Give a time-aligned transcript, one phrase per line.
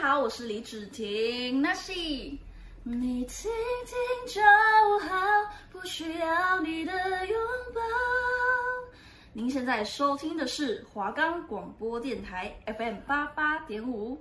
[0.00, 1.92] 好，我是李芷婷，那是
[2.84, 3.50] 你听
[3.84, 3.96] 听
[4.28, 4.40] 就
[5.00, 5.16] 好，
[5.72, 6.92] 不需要你的
[7.26, 7.36] 拥
[7.74, 7.80] 抱。
[9.32, 14.16] 您现在收听的是华冈广播电台 FM 八八点五。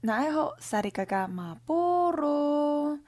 [0.00, 2.98] 那爱好萨利嘎嘎马波罗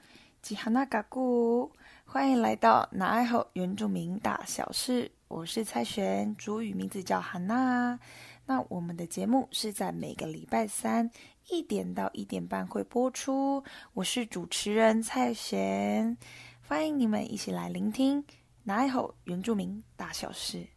[0.43, 1.71] 吉哈那嘎古，
[2.05, 7.97] 欢迎来到那爱好原住民大小事，我是蔡璇，主语名字叫哈娜。
[8.43, 11.09] 那我们的节目是在每个礼拜三
[11.49, 13.63] 一点到一点半会播出。
[13.93, 16.17] 我是主持人蔡璇，
[16.67, 18.23] 欢迎你们一起来聆听
[18.63, 20.67] 那爱好原住民大小事。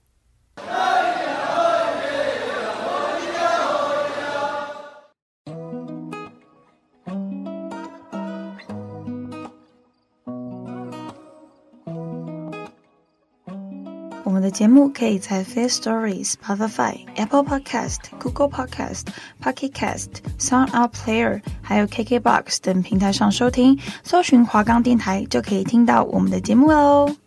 [14.24, 19.02] 我们的节目可以在 Fair Stories、Spotify、Apple Podcast、Google Podcast、
[19.42, 27.23] Pocket Cast、Sound Out Player，还有 KKBox 等平台上收听，搜寻华冈电台就可以听到我们的节目喽。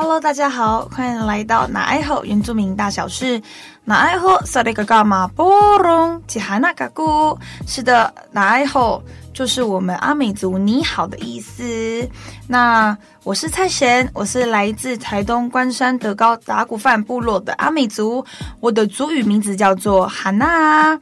[0.00, 3.42] Hello，大家好，欢迎来到那爱好原住民大小事。
[3.84, 9.02] 那爱好萨里嘎嘎马波隆吉哈那嘎古，是的，那爱好
[9.34, 12.08] 就是我们阿美族你好的意思。
[12.46, 18.24] 那我是蔡贤，我是来自台东关山德高达古范部落的阿美族，
[18.60, 20.96] 我的族语名字叫做哈娜。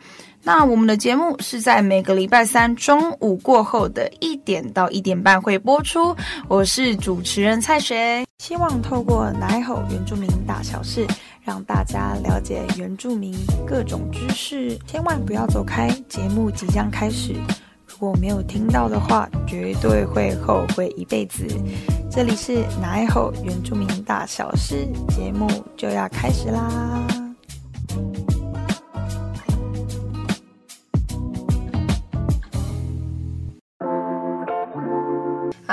[0.47, 6.14] 那我们的节目是在每个礼拜三中午过后的一点到一点半会播出。
[6.47, 11.05] 我是主持人蔡璇，希望透过那爱好原住民大小事，
[11.42, 13.34] 让大家了解原住民
[13.67, 14.78] 各种知识。
[14.86, 17.34] 千万不要走开，节目即将开始。
[17.84, 21.44] 如果没有听到的话，绝对会后悔一辈子。
[22.08, 27.05] 这里是那爱好原住民大小事，节目就要开始啦。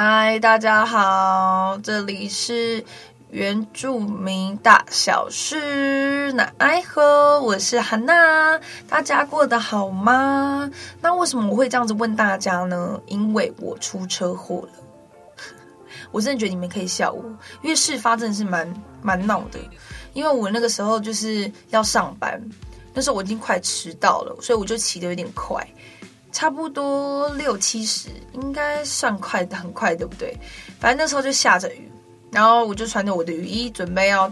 [0.05, 2.83] 嗨，大家好，这里是
[3.29, 8.59] 原住民大小事，那爱喝，我是哈娜，
[8.89, 10.69] 大家过得好吗？
[10.99, 12.99] 那为什么我会这样子问大家呢？
[13.05, 15.43] 因为我出车祸了，
[16.11, 17.23] 我真的觉得你们可以笑我，
[17.61, 19.59] 因为事发真的是蛮蛮闹的，
[20.11, 22.43] 因为我那个时候就是要上班，
[22.93, 25.65] 那时候我已经快迟到了，所以我就骑的有点快。
[26.33, 30.35] 差不多六七十，应该算快的，很快，对不对？
[30.79, 31.89] 反正那时候就下着雨，
[32.31, 34.29] 然后我就穿着我的雨衣，准备要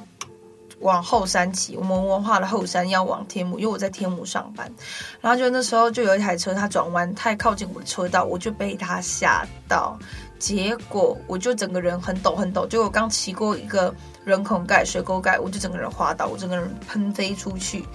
[0.80, 1.78] 往后山骑。
[1.78, 4.70] 我们文化的后山要往天母，因为我在天母上班。
[5.22, 9.96] 然后就那时候就有一台车，它转弯太靠近我的车道，我就被它吓到，
[10.40, 12.66] 结果我就整个人很抖很抖。
[12.66, 13.94] 结果我刚骑过一个
[14.26, 17.86] 人孔盖、水沟盖，我就整个人滑倒，我整个人喷飞出去。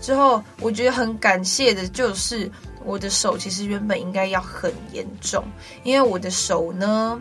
[0.00, 2.50] 之后我觉得很感谢的就是。
[2.84, 5.44] 我的手其实原本应该要很严重，
[5.82, 7.20] 因为我的手呢，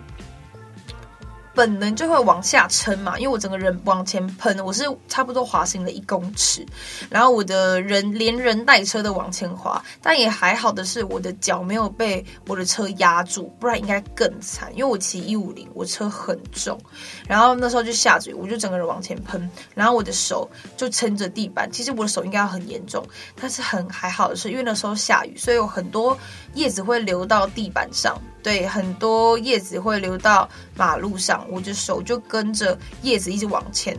[1.54, 6.66] 本能就会往下撑嘛，因为我整个人往前喷，我是差不多滑行了一公尺，
[7.10, 16.80] 然后我的人连人带车的往前滑，但也还好的是我的脚没有被我的车压住，不然应该更惨，因为我骑一五零，我车很重，
[17.28, 23.06] 然后那时候就下着雨，我就整个人往前喷，然后我的手就撑着地板，其实我的手应该要很严重，
[23.40, 26.18] 但是很还好的是，因为那时候下雨，所以有很多
[26.54, 28.18] 叶子会流到地板上。
[28.44, 33.98] 对，很多叶子会流到马路上，我的手就跟着叶子一直往前，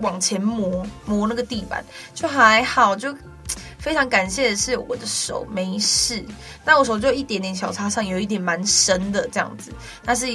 [0.00, 1.84] 往前磨磨那个地板，
[2.14, 3.14] 就还好，就
[3.78, 6.24] 非常感谢的是我的手没事，
[6.64, 9.70] 但我手就一点点小擦伤，有一点蛮深的这样子，
[10.04, 10.26] 但是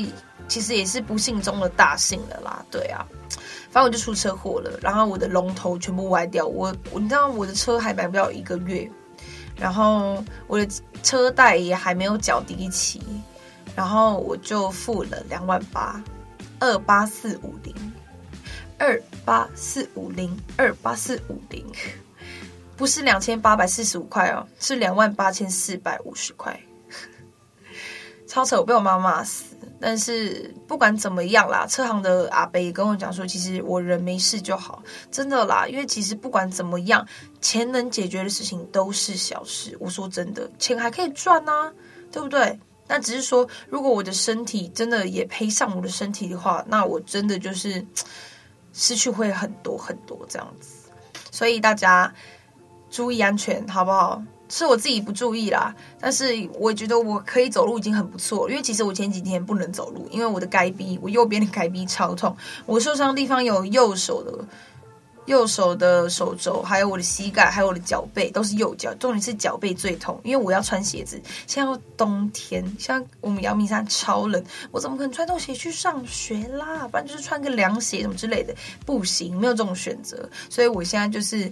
[0.48, 3.04] 其实也是不幸中的大幸了啦，对啊，
[3.72, 8.88] 反正我就出车祸了，然后我的龙头全部歪掉，我我你知道我的车还买不了一个月。
[9.58, 10.68] 然后我的
[11.02, 13.02] 车贷也还没有缴第一期，
[13.76, 16.02] 然后我就付了两万八，
[16.60, 17.74] 二八四五零，
[18.78, 21.66] 二八四五零，二八四五零，
[22.76, 26.60] 不是两千八百四十五块哦，是两万八千四百五十块，
[28.28, 29.55] 超扯，我被我妈骂死。
[29.80, 34.82] 但是不管怎么样啦，车行的阿伯也跟我讲说，其实我人没事就好，
[35.12, 35.68] 真的啦。
[35.68, 37.06] 因为其实不管怎么样，
[37.42, 39.76] 钱能解决的事情都是小事。
[39.80, 41.72] 我说真的，钱还可以赚啊，
[42.12, 42.60] 对不对？
[42.88, 47.84] 那只是说，如果我的身体真的也赔上我的身体的话，那我真的就是
[48.74, 50.70] 失去会很多很多这样子。
[51.32, 52.14] 所以大家
[52.90, 54.22] 注意安全，好不好？
[54.48, 62.36] 是我自己不注意啦，但是我觉得我可以走路已经很不错，因为其实我前几天不能走路，因为我的该逼，我右边的该逼超痛，
[62.68, 64.46] 我受伤的地方有右手的
[65.26, 68.94] 右手的手肘，还有我的膝盖，还有我的脚背，都是右脚。
[69.00, 71.20] 重点是脚背最痛，因为我要穿鞋子。
[71.48, 76.88] 现在冬天，像我们阳明山超冷，我怎么可能穿这种鞋去上学啦？
[76.88, 78.54] 不然就是穿个凉鞋什么之类的，
[78.86, 80.30] 不行，没有这种选择。
[80.52, 81.52] 所以我现在就是。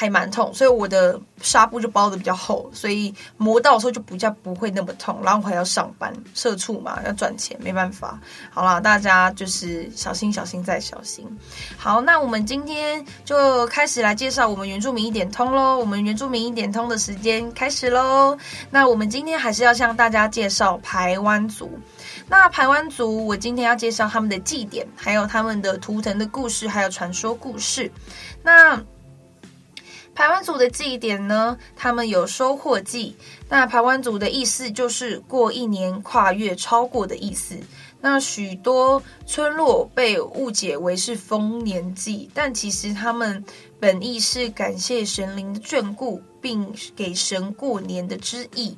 [0.00, 5.18] 还蛮痛，所以我的纱布就包的比较厚，所以磨到的时候就比较不会那么痛。
[5.24, 8.16] 然后我还要上班，社畜嘛，要赚钱，没办法。
[8.48, 11.26] 好啦，大家就是小心、小心再小心。
[11.76, 15.76] 好，那我们今天就开始来介绍我们原住民一点通喽。
[15.76, 18.38] 我们原住民一点通的时间开始喽。
[18.70, 21.68] 那我们今天还是要向大家介绍排湾族。
[22.28, 27.90] 那排湾族，我今天要介绍他们的祭典，还有他们的图腾的故事，还有传说故事。
[28.44, 28.80] 那
[30.18, 33.14] 排湾族的祭典呢，他们有收获祭。
[33.48, 37.56] 那排湾族的意思就是过一年跨越超过的意思。
[38.00, 43.44] 那许多村落被误解为是丰年祭，但其实他们
[43.78, 48.76] 本意是感谢神灵的眷顾，并给神过年的之意，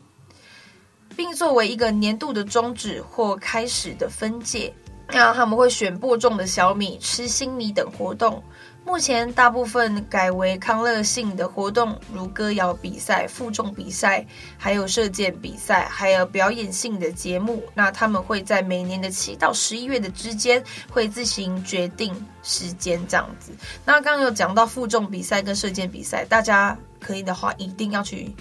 [1.16, 4.70] 并作为一个年度的终止或开始的分界。
[5.12, 8.44] 那他们会选播种的小米、吃新米等活动。
[8.84, 14.26] 目前大部分改为康乐性的活动，如歌谣比赛、负重比赛，
[14.58, 17.62] 还有射箭比赛，还有表演性的节目。
[17.72, 22.12] 那他们会在每年的七到十一月的之间，会自行决定
[22.42, 23.52] 时间这样子。
[23.84, 28.34] 那刚刚有讲到负重比赛跟射箭比赛，大家可以的话一定要去，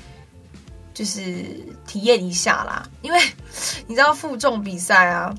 [0.93, 1.45] 就是
[1.85, 2.89] 体验一下啦。
[3.01, 3.19] 因为
[3.85, 5.35] 你知道负重比赛啊，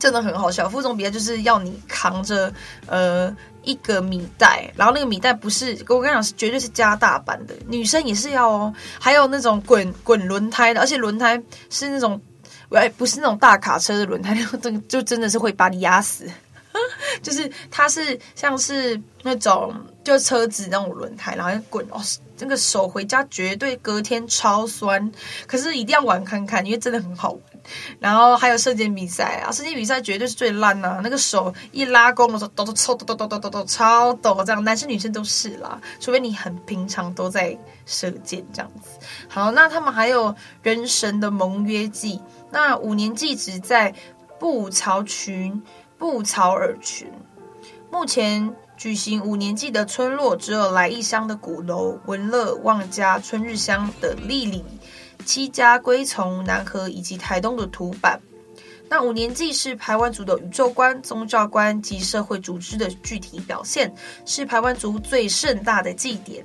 [0.00, 0.68] 真的很好笑。
[0.68, 2.52] 负重比赛就是要你扛着，
[2.86, 3.32] 呃。
[3.62, 8.74] 一个米袋，然后那个米袋不是，我跟你讲是绝对是加大版的，女生也是要哦。
[8.98, 11.38] 还有那种滚滚轮胎的，而且轮胎
[11.68, 12.18] 是那种，
[12.70, 16.26] 哎，不是那种大卡车的轮胎，这个就真的是会把你压死。
[17.20, 22.00] 就是它是像是那种就车子那种轮胎，然后滚哦，
[22.38, 25.12] 那个手回家绝对隔天超酸，
[25.46, 27.42] 可是一定要玩看看，因为真的很好玩。
[27.98, 31.00] 然后还有射箭比赛啊，射箭比赛绝对是最烂呐、啊！
[31.02, 37.56] 那个手一拉弓的时候，抖抖抖抖抖抖抖抖超抖，这样男生女生都是啦，除非你很平常都在
[37.86, 38.98] 射箭这样子。
[39.28, 42.20] 好，那他们还有人神的盟约祭，
[42.50, 43.94] 那五年祭只在
[44.38, 45.62] 布草群、
[45.98, 47.10] 布草尔群。
[47.90, 54.64] 目前举行五年祭的村落只有来义乡的鼓楼、文乐、望家、春日乡的丽里。
[55.24, 58.18] 七家归从南河以及台东的土坂，
[58.88, 63.94] 那五年祭是排湾族的宇宙观、宗教观及社会组织的具体表现，
[64.26, 66.44] 是排湾族最盛大的祭典。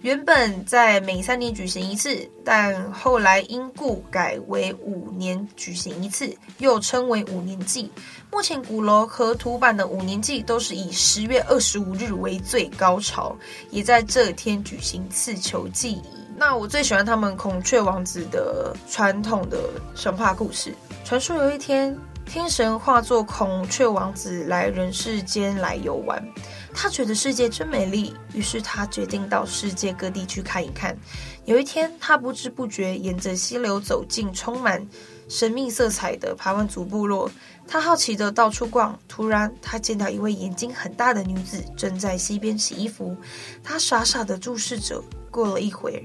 [0.00, 7.90] 原本在每三年举行一次，但后来因故改为五年举行一次，又称为五年祭。
[8.30, 13.36] 目前鼓楼和土坂的五年祭都是以十月二十五日为最高潮，
[13.70, 16.00] 也在这天举行刺球祭。
[16.38, 19.58] 那我最喜欢他们孔雀王子的传统的
[19.96, 20.72] 神话故事。
[21.04, 26.24] 传说有一天，天神化作孔雀王子来人世间来游玩，
[26.72, 30.96] 他觉得世界真美丽，于是他决定到世界各地去看一看。
[31.44, 34.86] 有一天，他不知不觉沿着溪流走进充满
[35.28, 37.28] 神秘色彩的排湾族部落，
[37.66, 43.16] 他好奇的到处逛，突然他见到一位眼睛很大的女子正在溪边洗衣服，
[43.64, 45.02] 他傻傻的注视着。
[45.30, 46.00] 过了一会儿。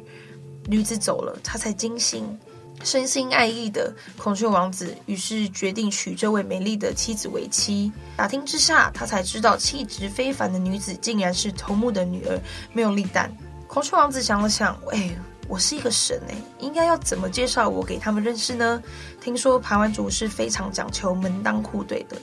[0.67, 2.37] 女子走了，他才惊醒，
[2.83, 7.91] 深心爱意的孔雀王子，于是决定娶这位美丽的妻子为妻。
[8.15, 12.39] 打听之下，他才知道气质非凡的女子竟然是头目的女儿
[12.73, 13.29] 没有例旦。
[13.67, 15.15] 孔雀王子想了想，哎，
[15.53, 18.81] 我是一个神哎，应该要怎么介绍我给他们认识呢？
[19.21, 22.17] 听说排湾族是非常讲求门当户对的。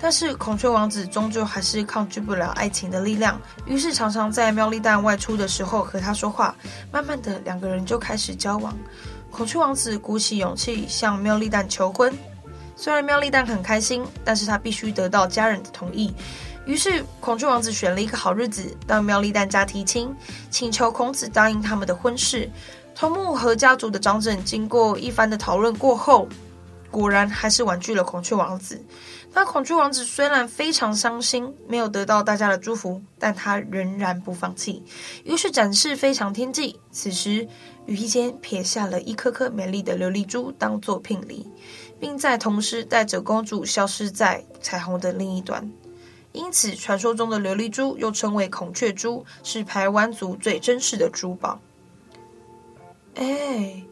[0.00, 6.54] 但是孔雀王子终究还是抗拒不了爱情的力量，于是常常在妙丽蛋外出的时候和他说话。
[6.92, 8.72] 慢慢的，两个人就开始交往。
[9.28, 12.16] 孔雀王子鼓起勇气向妙丽蛋求婚，
[12.76, 16.14] 虽然妙丽蛋很开心，但是他必须得到家人的同意。
[16.68, 20.14] 于是孔雀王子选了一个好日子到缪丽丹家提亲，
[20.50, 22.48] 请求孔子答应他们的婚事。
[22.94, 26.28] 头目和家族的长者经过一番的讨论过后，
[26.90, 28.78] 果然还是婉拒了孔雀王子。
[29.32, 34.82] 那孔雀王子虽然非常伤心，没有得到大家的祝福，但他仍然不放弃，
[35.24, 36.78] 于是展示非常天际。
[36.92, 37.48] 此时，
[37.86, 41.46] 无意间撇下了一颗颗美丽的琉璃珠当做聘礼，
[41.98, 45.70] 并在同时带着公主消失在彩虹的另一端。
[46.38, 51.58] 因此，传说中的琉璃珠又称为孔雀珠，是排湾族最珍视的珠宝。
[53.16, 53.82] 哎，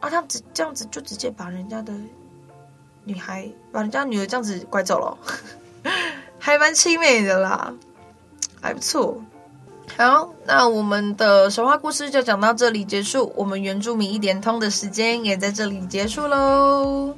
[0.00, 1.92] 啊，他这这样子就直接把人家的。
[3.04, 5.16] 女孩把人家女儿这样子拐走了，
[6.38, 7.72] 还蛮凄美的啦。
[8.60, 9.20] 还不错。
[9.96, 17.16] 好，那我们的神话故事就讲到这里结束，我们原住民一点通的时间也在这里结束喽。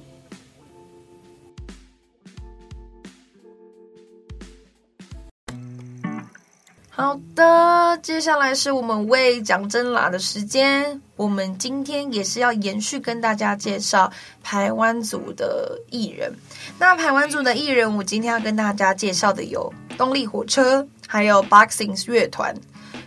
[6.96, 11.00] 好的，接下来是我们为讲真啦的时间。
[11.16, 14.12] 我们今天也是要延续跟大家介绍
[14.44, 16.32] 排湾族的艺人。
[16.78, 22.54] 那排湾族的艺人，我今天要跟大家介绍的有动力火车，还有 Boxing 乐团，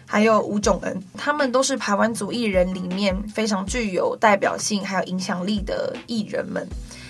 [0.05, 6.67] 还有吴炯恩，他们都是排湾族艺人里面非常具有代表性还有影响力的艺人们。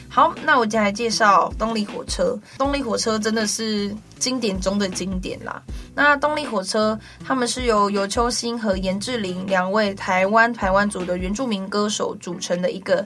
[0.09, 2.37] 好，那我接下来介绍动力火车。
[2.57, 5.61] 动力火车真的是经典中的经典啦。
[5.93, 13.05] 那动力火车他们是由尤秋兴和严志玲两位台湾台湾族的原住民歌手组成的一个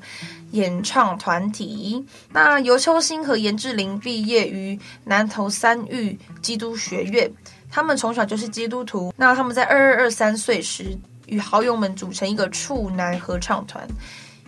[0.51, 2.05] 演唱团体。
[2.31, 7.29] 那尤秋兴和严志玲毕业于南投三育基督学院，
[7.69, 9.13] 他们从小就是基督徒。
[9.17, 13.85] 那他们在二二二三岁时与好友们组成一个处男合唱团。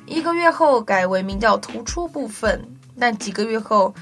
[0.05, 2.61] 一个月后改为名叫突出部分，
[2.99, 3.93] 但几个月后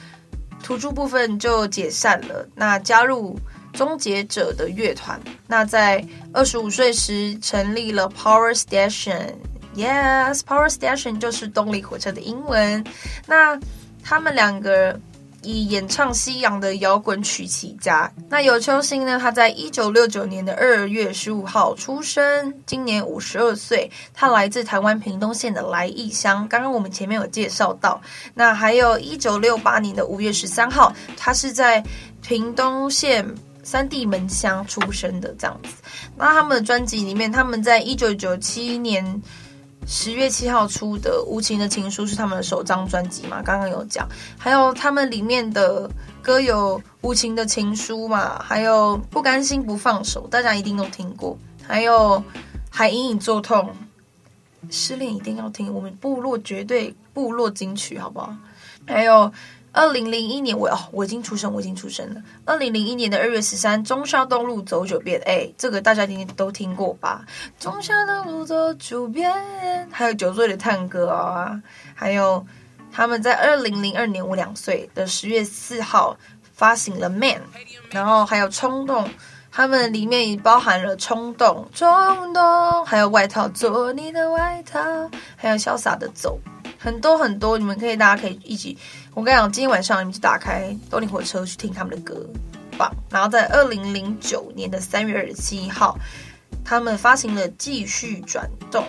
[0.63, 2.47] 突出部分就解散了。
[2.55, 3.39] 那加入
[3.73, 5.19] 终结者的乐团。
[5.47, 12.83] 那在二十五岁时成立了 Power Station，Yes，Power Station 就是动力火车的英文。
[13.25, 13.57] 那
[14.03, 14.99] 他们两个。
[15.43, 18.11] 以演唱西洋的摇滚曲起家。
[18.29, 19.17] 那尤秋兴呢？
[19.19, 23.89] 他在一九六九年的二月十五号出生，今年五十二岁。
[24.13, 26.47] 他来自台湾屏东县的来义乡。
[26.47, 27.99] 刚刚我们前面有介绍到。
[28.33, 31.83] 那还有一九六八年的五月十三号，他是在
[32.21, 33.27] 屏东县
[33.63, 35.33] 三地门乡出生的。
[35.39, 35.69] 这样子。
[36.15, 39.21] 那他们的专辑里面，他们在一九九七年。
[39.87, 43.41] 十月七号出的《无情的情书》是他们的首张专辑嘛？
[43.41, 44.07] 刚刚有讲，
[44.37, 45.89] 还有他们里面的
[46.21, 51.37] 歌有《无情的情书》嘛，还有《不甘心不放手》，大家一定都听过。
[51.67, 52.17] 还有
[52.69, 53.69] 《还隐隐作痛》，
[54.71, 58.35] 失恋一定要听，我们部落绝对部落金曲，好不好？
[58.87, 59.31] 还有。
[59.73, 62.21] 二零零一年，我哦，我已经出生，我已经出生了。
[62.45, 67.25] 二零零一年的二月十三，忠孝东路走九遍，哎，这个大家一定都听过吧？
[67.57, 69.31] 忠孝东路走九遍，
[69.89, 71.61] 还有九岁的探戈啊，
[71.95, 72.45] 还有
[72.91, 76.17] 他们在二零零二年我两岁的十月四号
[76.53, 77.21] 发行了《Man》，
[77.91, 79.09] 然后还有冲动，
[79.49, 84.79] 他们里面也包含了冲动、冲动，还有外套做你的外套，
[85.37, 86.37] 还有潇洒的走，
[86.83, 88.75] 很多很多，你们可以大家可以一起。
[89.13, 92.27] 我跟你讲，今天晚上你们就打开动力火车去听他们的歌，
[92.75, 92.91] 棒！
[93.11, 95.95] 然后在二零零九年的三月二十七号，
[96.65, 98.83] 他们发行了《继续转动》。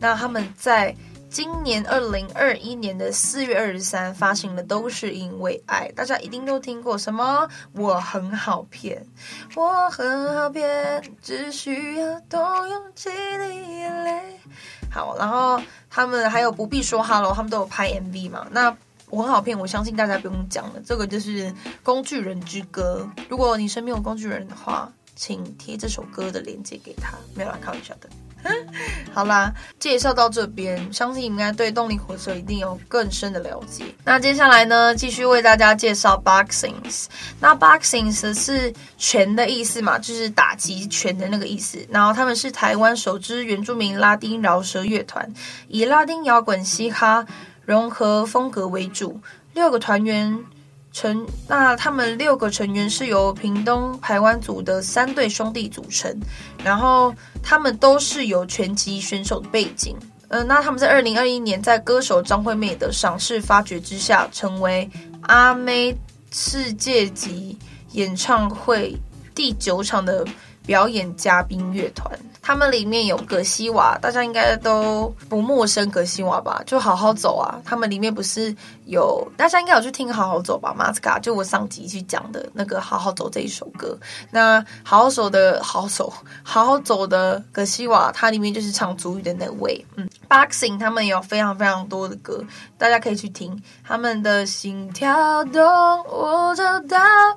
[0.00, 0.96] 那他们在
[1.30, 7.48] 今年二零二一年的四月二十三发行的《都是因为爱》，大家一定都听过什么？
[7.72, 9.04] 我很好骗，
[9.54, 14.40] 我很好骗，只需要动用几滴眼泪。
[14.90, 18.46] 好，然后他们还有不必说哈喽，他们都有拍 MV 嘛？
[18.50, 18.76] 那。
[19.10, 20.82] 我很好骗，我相信大家不用讲了。
[20.84, 21.50] 这个就是
[21.82, 27.16] 《工具人之歌》，如果你身边有工具人的话，请贴这首歌的链接给他。
[27.34, 28.10] 没有啦，开玩笑的。
[29.12, 33.84] 好啦，介绍到这边，相信你们应该对动力火车一定有更深的了解。
[34.04, 37.06] 那接下来呢，继续为大家介绍 Boxings。
[37.40, 41.84] 那 Boxings 是拳的意思嘛，就是打击拳的那个意思。
[41.90, 45.32] 然后他们是台湾首支原住民拉丁饶舌乐团，
[45.68, 47.26] 以拉丁摇滚、嘻哈。
[47.64, 49.20] 融合风格为主，
[49.52, 50.42] 六个团员
[50.92, 56.14] 成，那他们六个成员是由屏东排湾族的三对兄弟组成，
[56.64, 59.96] 然后他们都是有拳击选手的背景。
[60.28, 64.90] 嗯、呃，那他们在二零二一年在歌手张惠妹的赏识发掘之下，成为
[65.22, 65.96] 阿妹
[66.30, 67.56] 世界级
[67.92, 68.96] 演唱会
[69.34, 70.26] 第九场的
[70.66, 72.10] 表演嘉宾乐团。
[72.40, 75.88] 他们里面有葛西瓦，大家应该都不陌生。
[75.90, 77.60] 葛西瓦吧，就好好走啊。
[77.64, 78.54] 他们里面不是
[78.86, 80.74] 有，大家应该有去听好好走吧？
[80.76, 83.98] 马斯卡就我上集去讲的那个好好走这一首歌。
[84.30, 89.84] 那好好走的好好走，好好走的葛西瓦，它里面就是唱主语的那位。
[89.96, 92.42] 嗯，Boxing 他们有非常非常多的歌，
[92.78, 93.60] 大家可以去听。
[93.84, 95.62] 他们的心跳动，
[96.04, 96.96] 我找到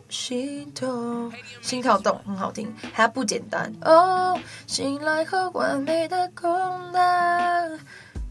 [0.09, 1.31] 心痛，
[1.61, 5.00] 心跳动很好听，还不简单哦，心。
[5.01, 6.49] 来和完美的空，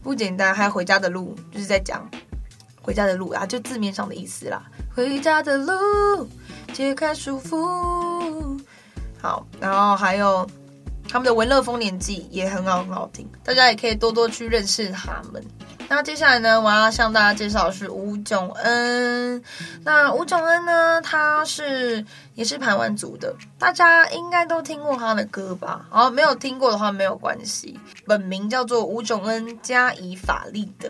[0.01, 0.53] 不简单。
[0.53, 2.09] 还有回家的路，就是在讲
[2.81, 4.63] 回家的路啊，就字面上的意思啦。
[4.95, 6.27] 回家的路，
[6.73, 8.59] 解开束缚。
[9.21, 10.49] 好，然后还有
[11.07, 13.29] 他们的《文乐丰年纪》也很好，很好听。
[13.43, 15.43] 大家也可以多多去认识他们。
[15.93, 19.43] 那接下来呢，我要向大家介绍的是吴炯恩。
[19.83, 25.85] 那吴炯恩呢，他是也是台湾族的，大家应该都听过他的歌吧？
[25.91, 30.89] 哦没有听过的话没有关系，本名叫做吴炯恩加以法利德。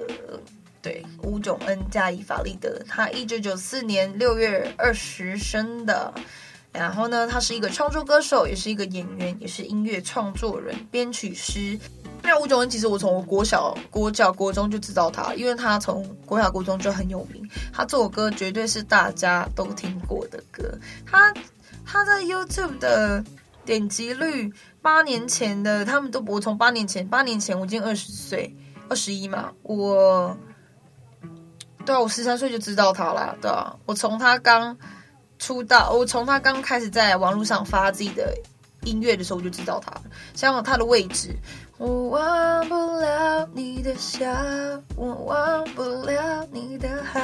[0.84, 6.14] 对，吴炯恩加以法利德，他一九九四年六月二十生的。
[6.72, 11.80] 然后呢，他是一个创作歌手，也是一个演员，也是音乐创作人、编曲师。
[12.32, 17.46] 那吴炯恩其实我从我国小、国小、国中就知道他，因为他从国小、国中就很有名。
[17.74, 20.64] 他这首歌绝对是大家都听过的歌。
[21.06, 21.34] 他
[21.86, 23.22] 他在 YouTube 的
[23.66, 24.50] 点击率，
[24.82, 28.56] 八年前的他们都不，我从八年前，八年前我已经二十岁，
[28.88, 30.38] 二十一嘛，我
[31.86, 34.78] 对啊，我十三岁就知道他了，对啊，我从他刚
[35.38, 38.34] 出道，我从他刚开始在网络上发自己的
[38.86, 39.92] 音乐的时候，我就知道他，
[40.34, 41.36] 像他的位置。
[41.82, 44.24] 我忘不了你的笑，
[44.96, 47.20] 我忘不了你的好。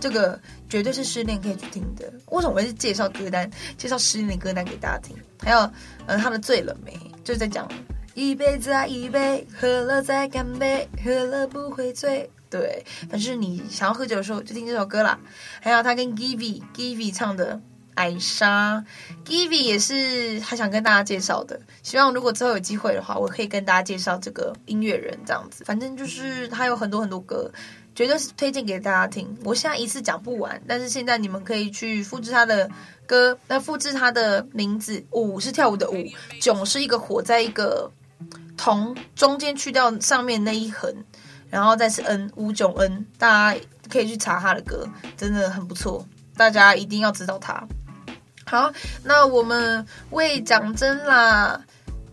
[0.00, 0.36] 这个
[0.68, 2.12] 绝对是失恋可以去听的。
[2.32, 3.48] 为什么我会介绍歌单，
[3.78, 5.16] 介绍失恋的歌单给大家听？
[5.38, 5.70] 还有，
[6.06, 6.98] 嗯，他的醉了没？
[7.22, 7.70] 就是在讲
[8.14, 12.28] 一杯再一杯，喝了再干杯，喝了不会醉。
[12.50, 15.16] 对，反正你想要喝酒的时候就听这首歌啦。
[15.60, 17.60] 还有他跟 Givi Givi 唱的。
[17.94, 18.84] 艾莎
[19.24, 21.60] ，Givi 也是还想跟大家介绍的。
[21.82, 25.64] 希望如果之后有机会的话，我可以跟大家介绍这个音乐人这样子。
[25.64, 27.50] 反正就是他有很多很多歌，
[27.94, 29.36] 绝对是推荐给大家听。
[29.44, 32.70] 我现在一次讲不完，但是现在你们可以去复制他的
[33.06, 35.04] 歌，那复制他的名字。
[35.10, 36.04] 舞是跳舞的舞，
[36.40, 37.90] 囧是一个火在一个
[38.56, 40.90] 铜中间去掉上面那一横，
[41.50, 46.06] 然后再是恩，吴炯恩，大家可以去查他的歌，真的很不错，
[46.36, 47.62] 大家一定要知道他。
[48.52, 48.70] 好，
[49.02, 51.58] 那我们为讲真啦，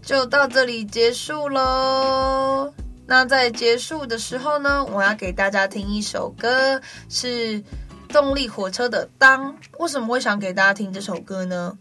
[0.02, 2.74] 就到这里结束喽。
[3.06, 6.80] 那在结束的时候呢，我要给大家听一首歌，
[7.10, 7.62] 是
[8.08, 9.52] 动力火车的《当》。
[9.80, 11.78] 为什么会想给大家听这首歌呢？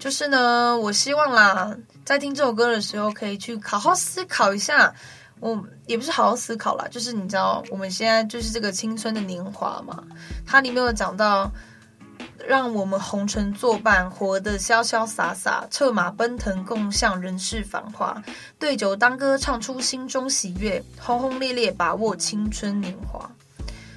[0.00, 1.72] 就是呢，我希望啦，
[2.04, 4.92] 在听这首歌的时候，可以去好好思考一下。
[5.38, 5.56] 我
[5.86, 10.02] 也不是好好思考啦，就是你知道，我们现在就是这个青春的年华嘛，
[10.44, 11.48] 它里面有讲到。
[12.46, 18.22] 让我们红尘作伴，活得潇潇洒洒，策马奔腾，共向人世繁华。
[18.58, 23.30] 对酒当歌，唱出心中喜悦，轰轰烈烈，把握青春年华，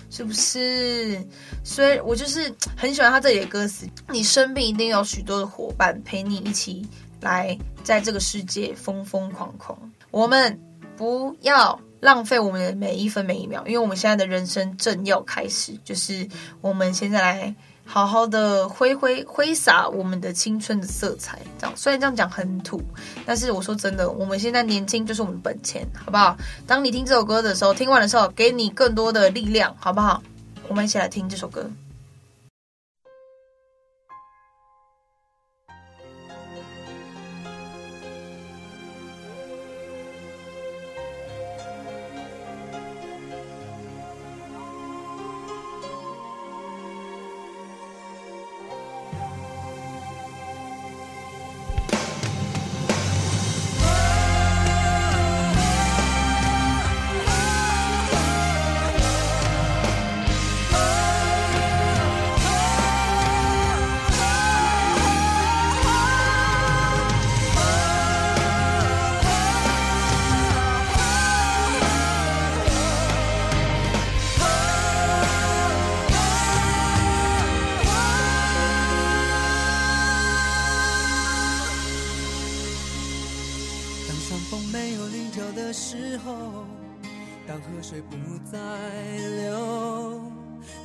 [0.10, 1.26] 是不是？
[1.64, 3.88] 所以我就是很喜欢他这里的歌词。
[4.10, 6.86] 你身边一定有许多的伙伴陪你一起
[7.22, 9.78] 来，在这个世界疯疯狂狂。
[10.10, 10.60] 我们
[10.98, 16.28] 不要浪费我们的每一分每一秒，因为我们现在的人生正要开始，就是
[16.60, 17.56] 我们现在来。
[17.86, 22.82] 好好的挥挥挥洒我们的青春的色彩，这样虽然这样讲很土，
[23.26, 26.38] 但是我说真的，我们现在年轻就是我们的本钱，好不好？
[26.66, 30.22] 当你听这首歌的时候，听完的时候，给你更多的力量，好不好？
[30.68, 31.70] 我们一起来听这首歌。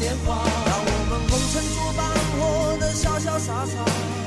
[0.00, 0.34] 年华
[0.66, 2.00] 让我们红尘作伴
[2.32, 4.19] 活得潇潇洒洒。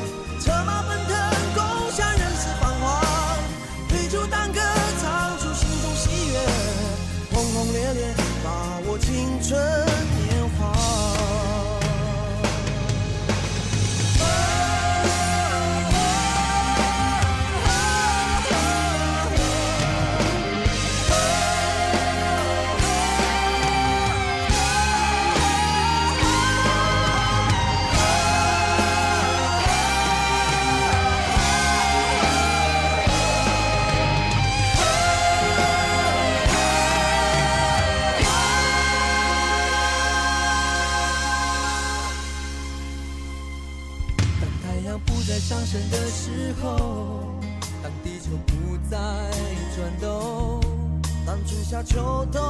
[51.85, 52.41] 秋冬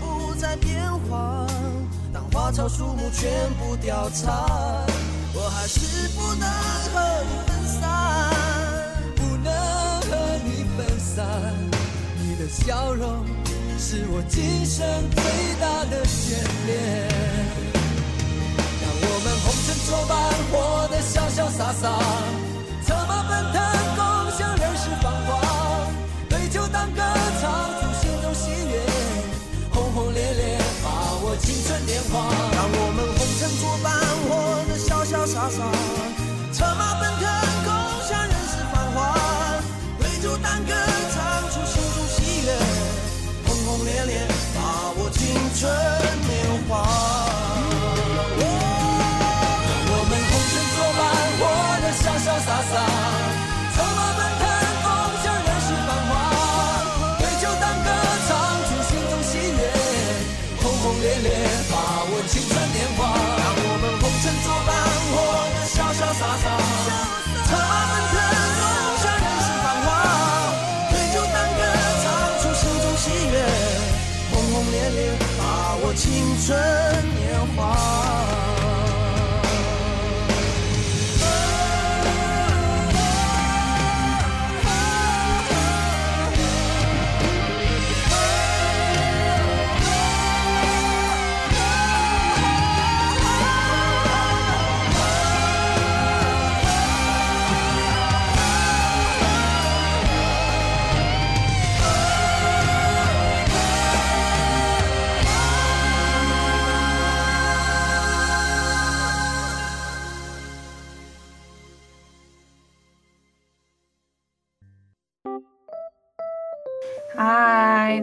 [0.00, 1.46] 不再变换，
[2.12, 4.32] 当花草树木全部凋残，
[5.34, 6.48] 我还是不能
[6.92, 7.80] 和你分散，
[9.14, 9.52] 不能
[10.02, 10.10] 和
[10.44, 11.24] 你分散。
[12.18, 13.24] 你的笑容
[13.78, 15.22] 是我今生最
[15.60, 16.34] 大的眷
[16.66, 17.08] 恋。
[18.82, 20.12] 让我们红尘作伴，
[20.50, 20.52] 活
[20.88, 21.86] 得潇潇洒洒，
[35.50, 37.28] 策马奔腾，
[37.64, 37.72] 共
[38.06, 39.16] 享人世繁华。
[39.98, 40.72] 对酒当歌，
[41.12, 42.52] 唱出心中喜悦，
[43.46, 45.68] 轰轰烈烈，把握青春
[46.28, 46.30] 年
[46.68, 47.21] 华。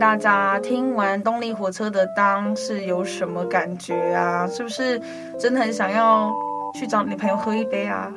[0.10, 4.48] 大家听完动力火车的《当》是有什么感觉啊？
[4.48, 5.00] 是不是
[5.40, 6.34] 真的很想要
[6.74, 8.12] 去找女朋友喝一杯啊？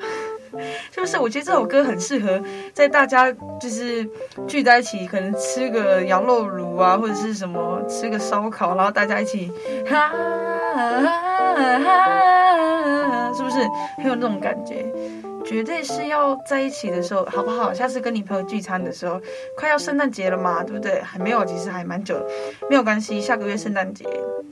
[0.91, 1.19] 是不是？
[1.19, 2.41] 我觉得这首歌很适合
[2.73, 4.09] 在大家就是
[4.49, 9.53] 聚在一起，可能吃个羊肉炉啊，或者是什么吃个烧烤，然后大家一起，
[13.37, 13.59] 是不是
[13.99, 14.91] 很有那种感觉？
[15.45, 17.73] 绝对是要在一起的时候，好不好？
[17.75, 19.21] 下次跟你朋友聚餐的时候，
[19.57, 21.01] 快要圣诞节了嘛，对不对？
[21.03, 22.17] 还没有，其实还蛮久，
[22.71, 23.21] 没有关系。
[23.21, 24.05] 下个月圣诞节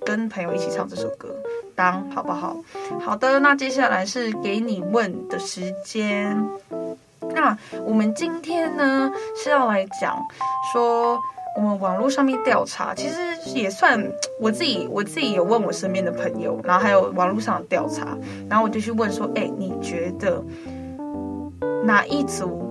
[0.05, 1.35] 跟朋友一起唱这首歌，
[1.75, 2.57] 当好不好？
[3.01, 6.37] 好的，那接下来是给你问的时间。
[7.33, 10.21] 那我们今天呢是要来讲
[10.73, 11.19] 说，
[11.57, 13.17] 我们网络上面调查，其实
[13.55, 14.03] 也算
[14.41, 20.43] 我自己，我自己有问我身边的朋友，然后还有网络上的调查，然后我就去问说，哎，你觉得？
[21.83, 22.63] 哪一组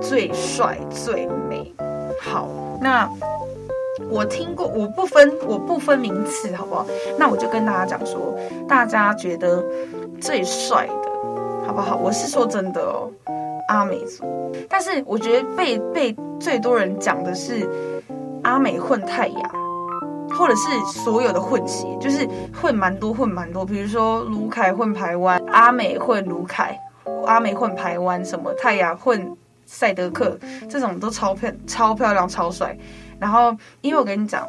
[0.00, 1.74] 最帅最美？
[2.20, 2.48] 好，
[2.80, 3.08] 那
[4.10, 6.86] 我听过，我不分我不分名次，好不好？
[7.18, 8.36] 那我就跟大家讲说，
[8.68, 9.64] 大家觉得
[10.20, 11.96] 最帅的，好不好？
[11.96, 13.10] 我是说真的哦，
[13.68, 14.24] 阿美族。
[14.68, 17.68] 但是我觉得被被最多人讲的是
[18.42, 19.50] 阿美混泰雅，
[20.30, 22.28] 或者是所有的混血，就是
[22.60, 26.78] 混蛮多混蛮多，比如说卢凯混台湾，阿美混卢凯。
[27.26, 32.76] 阿美混排湾，什么泰雅混赛德克，这种都超漂超漂亮超帅。
[33.18, 34.46] 然后，因为我跟你讲，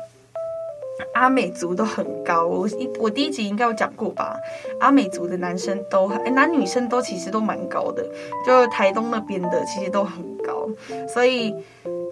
[1.13, 2.45] 阿美族都很高。
[2.45, 4.35] 我一我第一集应该有讲过吧？
[4.79, 8.05] 阿美族的男生都很，男女生都其实都蛮高的，
[8.45, 10.67] 就台东那边的其实都很高，
[11.07, 11.53] 所以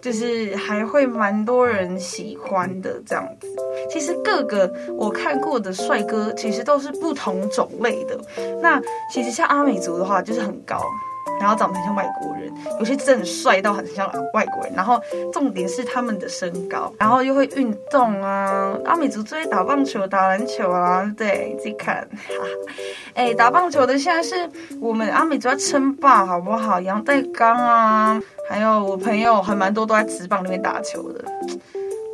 [0.02, 3.48] 就是还会蛮多人喜欢的这样子。
[3.92, 8.20] 其实各个我看过的帅哥，其实都是不同种类的。
[8.62, 10.82] 那其实像阿美族的话，就是很高，
[11.40, 14.74] 然后长得很像外国人，有些真的很帅到很像外国人。
[14.76, 15.02] 然后
[15.34, 18.78] 重点是他们的身高，然后又会运动啊。
[18.86, 22.08] 阿美族最爱打棒球、打篮球啊，对，自己看。
[23.16, 24.50] 哎，打棒球的现在是
[24.80, 26.80] 我们阿美族要称霸，好不好？
[26.80, 31.26] 杨代刚啊，还有我朋友还蛮多都在职棒那边打球的。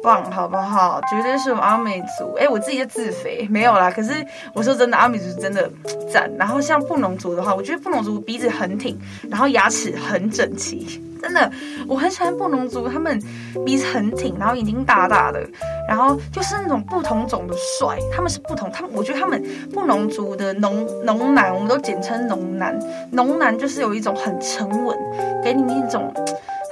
[0.06, 1.02] 棒，好不好？
[1.10, 2.34] 绝对是我们阿美族。
[2.40, 3.92] 哎，我自己就自肥，没有啦。
[3.92, 4.14] 可是
[4.54, 5.70] 我说真的，阿美族真的
[6.14, 6.32] 赞。
[6.38, 8.98] 然后像布农族的话，我觉得布农族鼻子很挺，
[9.30, 11.02] 然后牙齿很整齐。
[11.22, 11.52] 真的，
[11.88, 13.20] 我很喜欢布农族，他们
[13.66, 15.42] 鼻子很挺，然后眼睛大大的，
[15.90, 17.98] 然后就是那种不同种的帅。
[18.14, 22.78] 他们是不同，他们我觉得他们布农族的农农男，我们都简称农男。
[23.12, 24.96] 农男就是有一种很沉稳，
[25.44, 26.14] 给你一种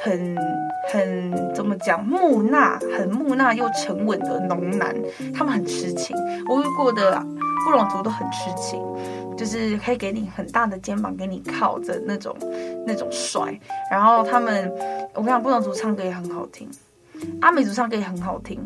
[0.03, 0.37] 很
[0.91, 4.95] 很怎么讲木讷，很木讷又沉稳的农男。
[5.33, 6.15] 他们很痴情，
[6.47, 7.19] 我遇过的
[7.65, 8.81] 布隆族都很痴情。
[9.35, 12.35] 就是可以给你很大的肩膀，给你靠着那种
[12.85, 13.59] 那种帅。
[13.89, 14.71] 然后他们，
[15.15, 16.69] 我跟你讲，布隆族唱歌也很好听，
[17.41, 18.59] 阿美族唱歌也很好听，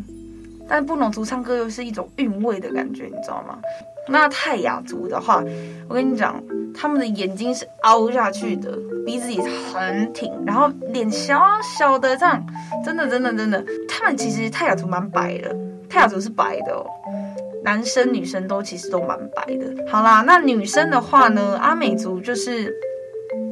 [0.68, 3.58] 但布隆族唱歌又是一种韵味的感觉，你知道吗？
[4.08, 5.43] 那泰雅族的话，
[5.88, 6.41] 我跟你讲，
[6.74, 11.41] 他们的眼睛是凹下去的，鼻子也很挺，然后脸小
[11.78, 12.46] 小的这样，
[12.86, 15.56] 真的真的真的，他们其实泰雅族蛮白的，
[15.89, 16.86] 泰雅族是白的哦。
[17.63, 19.91] 男生女生都其实都蛮白的。
[19.91, 21.58] 好啦，那女生的话呢？
[21.62, 22.74] 阿美族就是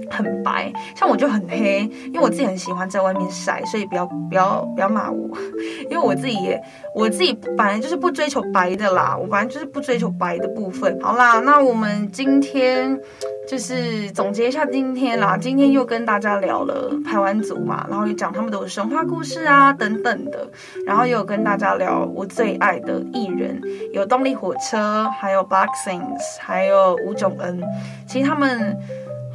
[0.10, 5.30] 很白，像我就很黑，因为我自己很喜欢在外面晒，所以不要不要不要骂我，
[5.90, 6.62] 因为我自己也
[6.94, 11.00] 我自己本来就是不追求白的啦，我本来就是不追求白的部分。
[11.02, 13.00] 好啦，那我们今天。
[13.48, 20.50] 就是总结一下今天啦，今天又跟大家聊了排湾族嘛，然后又讲他们的神话故事啊等等的，
[20.84, 23.62] 然后又有跟大家聊我最爱的艺人，
[23.94, 27.62] 有动力火车，还有 Boxings，还有吴炯恩，
[28.08, 28.76] 其实他们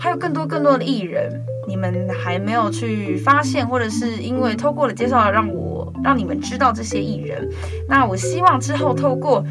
[0.00, 1.30] 还有更多更多的艺人，
[1.68, 7.46] 你们还没有去发现，或者是因为透过了介绍让我让你们知道这些艺人，
[7.86, 9.44] 那我希望之后透过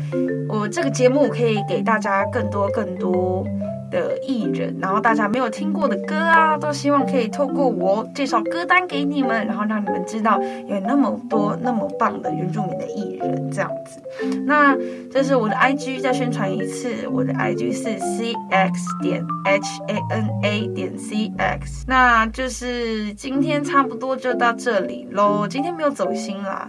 [0.49, 3.45] 我这个节目可以给大家更多更多。
[3.91, 14.01] 的艺人，然后大家没有听过的歌啊，都希望可以透过我介绍歌单给你们，然后让你们知道有那么多那么棒的原住民的艺人这样子。
[14.45, 14.75] 那
[15.11, 21.83] 这是我的 IG，再宣传一次，我的 IG 是 cx 点 hana 点 cx。
[21.87, 26.67] 那就是今天差不多就到这里喽，今天没有走心啦。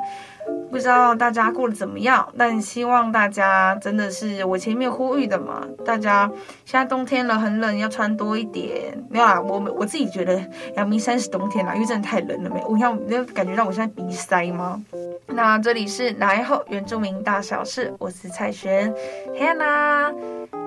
[0.71, 6.31] 不知道大家过得怎么样，但希望大家真的是我前面呼吁的嘛，大家
[6.65, 8.97] 现在冬天了，很冷，要穿多一点。
[9.11, 10.41] 没有啦，我我自己觉得
[10.77, 12.63] 阳明山是冬天啦，因为真的太冷了没。
[12.69, 14.81] 我看那感觉让我现在鼻塞吗？
[15.27, 18.95] 那这里是哪一后原住民大小事，我是蔡璇
[19.37, 20.15] ，Hannah，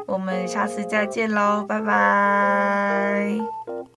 [0.05, 3.37] 我们下次再见喽，拜拜。